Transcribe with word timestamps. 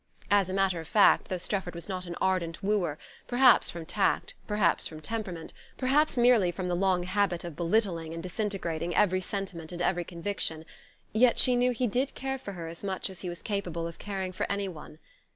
As 0.31 0.49
a 0.49 0.53
matter 0.55 0.79
of 0.79 0.87
fact, 0.87 1.27
though 1.27 1.37
Strefford 1.37 1.75
was 1.75 1.87
not 1.87 2.07
an 2.07 2.15
ardent 2.19 2.63
wooer 2.63 2.97
perhaps 3.27 3.69
from 3.69 3.85
tact, 3.85 4.33
perhaps 4.47 4.87
from 4.87 4.99
temperament, 4.99 5.53
perhaps 5.77 6.17
merely 6.17 6.51
from 6.51 6.67
the 6.69 6.75
long 6.75 7.03
habit 7.03 7.43
of 7.43 7.55
belittling 7.55 8.11
and 8.11 8.23
disintegrating 8.23 8.95
every 8.95 9.21
sentiment 9.21 9.71
and 9.71 9.79
every 9.83 10.03
conviction 10.03 10.65
yet 11.13 11.37
she 11.37 11.55
knew 11.55 11.69
he 11.69 11.85
did 11.85 12.15
care 12.15 12.39
for 12.39 12.53
her 12.53 12.67
as 12.67 12.83
much 12.83 13.11
as 13.11 13.19
he 13.21 13.29
was 13.29 13.43
capable 13.43 13.85
of 13.87 13.99
caring 13.99 14.31
for 14.31 14.51
anyone. 14.51 14.97